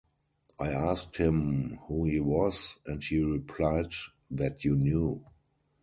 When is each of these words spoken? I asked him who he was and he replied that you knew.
I 0.59 0.69
asked 0.71 1.17
him 1.17 1.77
who 1.83 2.05
he 2.05 2.19
was 2.19 2.77
and 2.87 3.03
he 3.03 3.19
replied 3.21 3.91
that 4.31 4.63
you 4.63 4.75
knew. 4.75 5.23